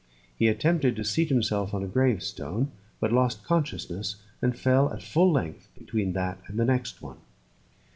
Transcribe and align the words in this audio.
He 0.35 0.47
attempted 0.47 0.95
to 0.95 1.03
seat 1.05 1.29
himself 1.29 1.75
on 1.75 1.83
a 1.83 1.87
grave 1.87 2.23
stone, 2.23 2.71
but 2.99 3.11
lost 3.13 3.43
consciousness, 3.43 4.15
and 4.41 4.57
fell 4.57 4.91
at 4.91 5.03
full 5.03 5.31
length 5.31 5.67
between 5.77 6.13
that 6.13 6.39
and 6.47 6.57
the 6.57 6.65
next 6.65 7.03
one. 7.03 7.17